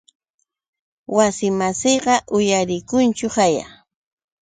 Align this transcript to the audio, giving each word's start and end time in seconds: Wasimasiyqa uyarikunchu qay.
Wasimasiyqa 1.15 2.15
uyarikunchu 2.37 3.27
qay. 3.35 3.55